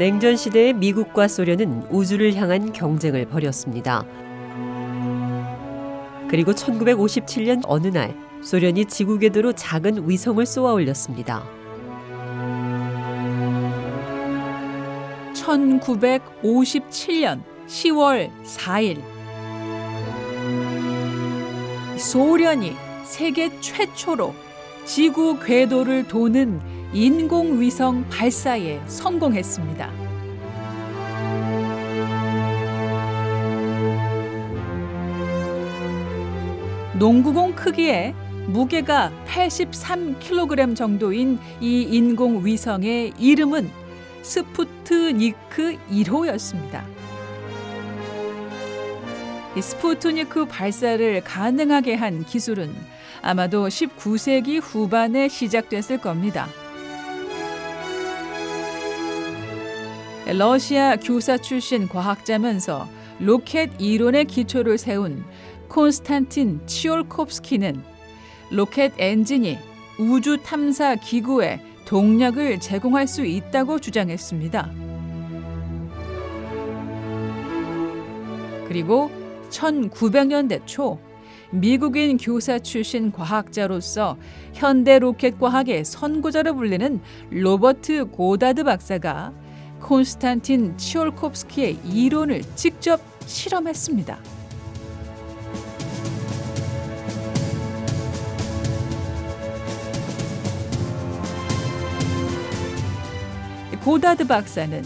[0.00, 4.06] 냉전 시대의 미국과 소련은 우주를 향한 경쟁을 벌였습니다.
[6.26, 11.44] 그리고 1957년 어느 날 소련이 지구 궤도로 작은 위성을 쏘아 올렸습니다.
[15.34, 19.02] 1957년 10월 4일
[21.98, 22.72] 소련이
[23.04, 24.34] 세계 최초로
[24.86, 29.90] 지구 궤도를 도는 인공위성 발사에 성공했습니다.
[36.98, 38.12] 농구공 크기에
[38.46, 43.70] 무게가 83kg 정도인 이 인공위성의 이름은
[44.22, 46.82] 스푸트니크 1호였습니다.
[49.56, 52.74] 이 스푸트니크 발사를 가능하게 한 기술은
[53.22, 56.48] 아마도 19세기 후반에 시작됐을 겁니다.
[60.32, 65.24] 러시아 교사 출신 과학자면서 로켓 이론의 기초를 세운
[65.68, 67.82] 콘스탄틴 치올콥스키는
[68.52, 69.58] 로켓 엔진이
[69.98, 74.70] 우주 탐사 기구에 동력을 제공할 수 있다고 주장했습니다.
[78.68, 79.10] 그리고
[79.50, 81.00] 1900년대 초
[81.50, 84.16] 미국인 교사 출신 과학자로서
[84.52, 89.32] 현대 로켓 과학의 선구자로 불리는 로버트 고다드 박사가
[89.80, 94.18] 콘스탄틴 치올콥스키의 이론을 직접 실험했습니다.
[103.82, 104.84] 고다드 박사는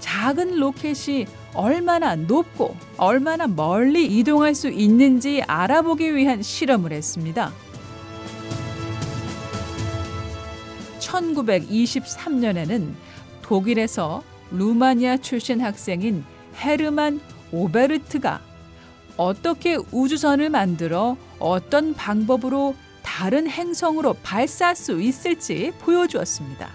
[0.00, 7.52] 작은 로켓이 얼마나 높고 얼마나 멀리 이동할 수 있는지 알아보기 위한 실험을 했습니다.
[11.00, 12.94] 1923년에는
[13.42, 14.22] 독일에서
[14.52, 16.24] 루마니아 출신 학생인
[16.56, 17.20] 헤르만
[17.52, 18.40] 오베르트가
[19.16, 26.70] 어떻게 우주선을 만들어 어떤 방법으로 다른 행성으로 발사할 수 있을지 보여주었습니다.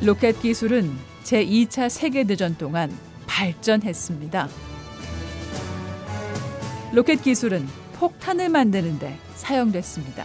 [0.00, 0.90] 로켓 기술은
[1.24, 2.96] 제2차 세계대전 동안
[3.26, 4.48] 발전했습니다.
[6.92, 10.24] 로켓 기술은 폭탄을 만드는데 사용됐습니다.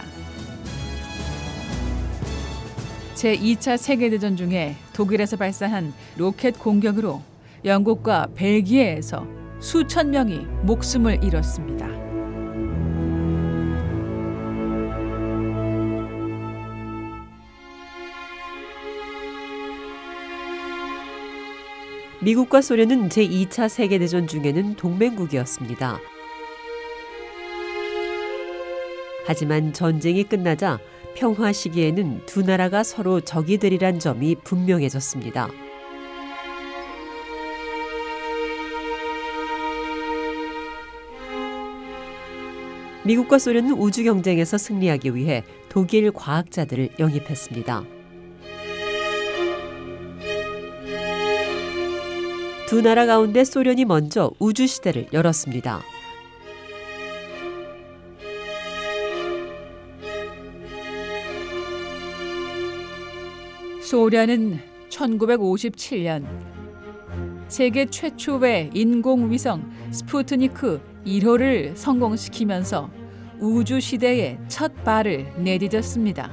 [3.24, 7.22] 제2차 세계대전 중에 독일에서 발사한 로켓 공격으로
[7.64, 9.26] 영국과 벨기에에서
[9.60, 11.88] 수천 명이 목숨을 잃었습니다.
[22.20, 25.98] 미국과 소련은 제2차 세계대전 중에는 동맹국이었습니다.
[29.26, 30.78] 하지만 전쟁이 끝나자
[31.14, 35.48] 평화 시기에는 두 나라가 서로 적이 되리란 점이 분명해졌습니다.
[43.04, 47.84] 미국과 소련은 우주 경쟁에서 승리하기 위해 독일 과학자들을 영입했습니다.
[52.66, 55.82] 두 나라 가운데 소련이 먼저 우주 시대를 열었습니다.
[63.94, 64.58] 소련은
[64.88, 66.26] 1957년
[67.46, 72.90] 세계 최초의 인공위성 스푸트니크 1호를 성공시키면서
[73.38, 76.28] 우주 시대의 첫 발을 내디뎠습니다.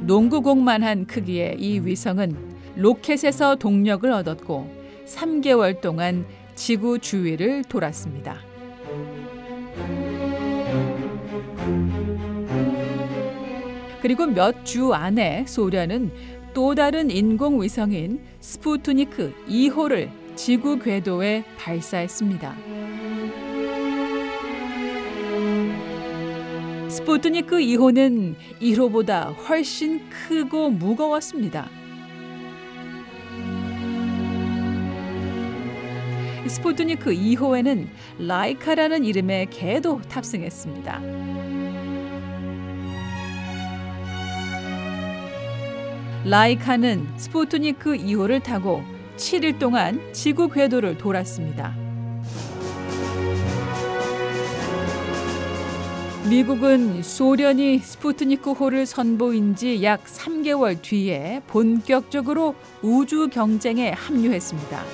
[0.00, 2.34] 농구공만 한 크기의 이 위성은
[2.74, 4.68] 로켓에서 동력을 얻었고
[5.06, 8.57] 3개월 동안 지구 주위를 돌았습니다.
[14.08, 16.10] 그리고 몇 주 안에 소련은
[16.54, 22.56] 또 다른 인공위성인 스푸트니크 2호를 지구 궤도에 발사했습니다.
[26.88, 31.68] 스푸트니크 2호는 1호보다 훨씬 크고 무거웠습니다.
[36.46, 37.88] 스푸트니크 2호에는
[38.20, 41.28] 라이카라는 이름의 개도 탑승했습니다.
[46.30, 48.82] 라이카는 스푸트니크 2호를 타고
[49.16, 51.74] 7일 동안 지구 궤도를 돌았습니다.
[56.28, 64.84] 미국은 소련이 스푸트니크 호를 선보인 지 약 3개월 뒤에 본격적으로 우주 경쟁에 합류했습니다.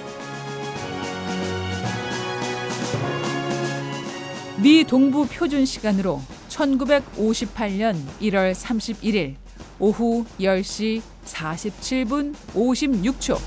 [4.63, 9.44] 미 동부 표준 시간으로 1958년 1월 31일
[9.79, 13.39] 오후 10시 47분 56초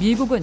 [0.00, 0.42] 미국은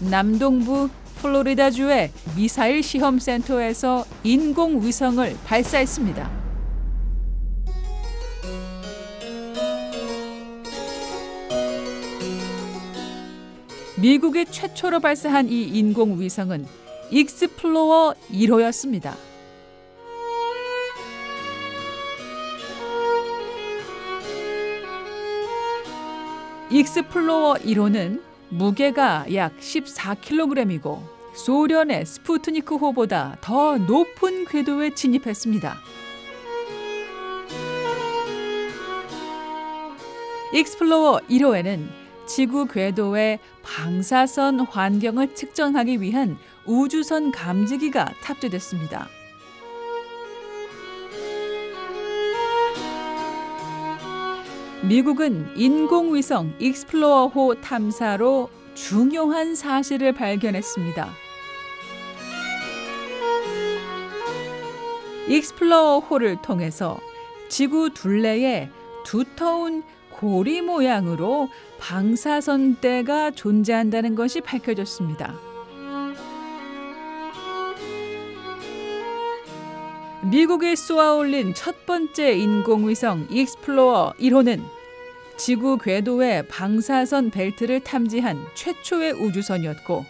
[0.00, 0.88] 남동부
[1.20, 6.44] 플로리다주의 미사일 시험 센터에서 인공 위성을 발사했습니다.
[13.96, 16.66] 미국이 최초로 발사한 이 인공 위성은
[17.10, 19.14] 익스플로어 1호였습니다.
[26.74, 31.00] 익스플로러 1호는 무게가 약 14kg이고
[31.36, 35.76] 소련의 스푸트니크호보다 더 높은 궤도에 진입했습니다.
[40.52, 41.86] 익스플로러 1호에는
[42.26, 46.36] 지구 궤도의 방사선 환경을 측정하기 위한
[46.66, 49.06] 우주선 감지기가 탑재됐습니다.
[54.88, 61.08] 미국은 인공위성 익스플로러호 탐사로 중요한 사실을 발견했습니다.
[65.28, 66.98] 익스플로러호를 통해서
[67.48, 68.68] 지구 둘레에
[69.06, 71.48] 두터운 고리 모양으로
[71.78, 75.53] 방사선대가 존재한다는 것이 밝혀졌습니다.
[80.34, 84.64] 미국이 쏘아 올린 첫 번째 인공위성 익스플로러 1호는
[85.36, 90.04] 지구 궤도의 방사선 벨트를 탐지한 최초의 우주선이었고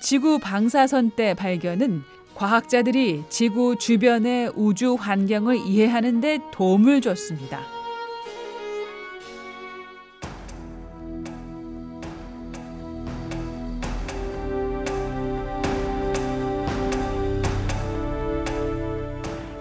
[0.00, 2.02] 지구 방사선대 발견은
[2.34, 7.81] 과학자들이 지구 주변의 우주 환경을 이해하는 데 도움을 줬습니다.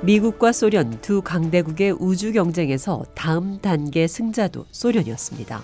[0.03, 5.61] 미국과 소련 두 강대국의 우주 경쟁에서 다음 단계 승자도 소련이었습니다.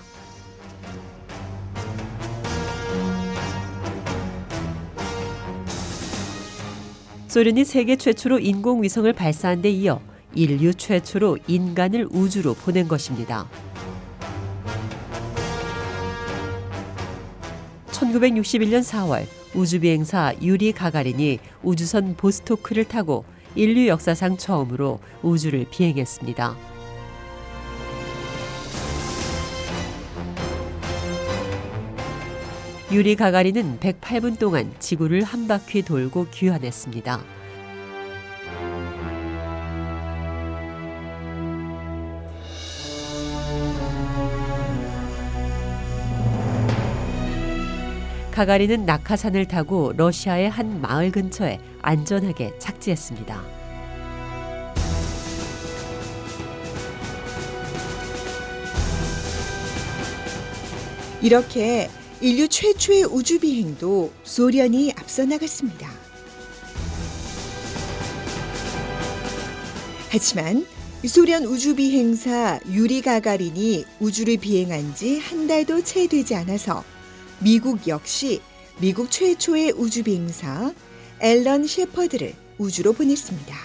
[7.28, 10.00] 소련이 세계 최초로 인공위성을 발사한 데 이어
[10.36, 13.50] 인류 최초로 인간을 우주로 보낸 것입니다.
[17.88, 19.26] 1961년 4월
[19.56, 23.26] 우주비행사 유리 가가린이 우주선 보스토크를 타고
[23.58, 26.56] 인류 역사상 처음으로 우주를 비행했습니다.
[32.92, 37.20] 유리 가가린은 108분 동안 지구를 한 바퀴 돌고 귀환했습니다.
[48.38, 53.42] 가가린은 낙하산을 타고 러시아의 한 마을 근처에 안전하게 착지했습니다.
[61.24, 61.90] 이렇게
[62.22, 65.90] 인류 최초의 우주 비행도 소련이 앞서 나갔습니다.
[70.12, 70.64] 하지만
[71.08, 76.84] 소련 우주 비행사 유리 가가린이 우주를 비행한 지 한 달도 채 되지 않아서
[77.40, 78.42] 미국 역시
[78.80, 80.74] 미국 최초의 우주 비행사
[81.20, 83.56] 앨런 셰퍼드를 우주로 보냈습니다.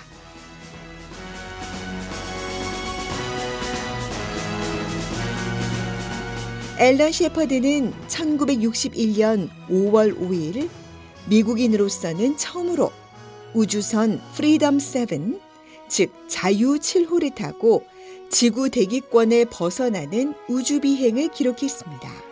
[6.79, 10.69] 앨런 셰퍼드는 1961년 5월 5일
[11.31, 12.93] 미국인으로서는 처음으로
[13.55, 15.41] 우주선 프리덤 7,
[15.89, 17.85] 즉 자유 7호를 타고
[18.31, 22.32] 지구 대기권을 벗어나는 우주 비행을 기록했습니다.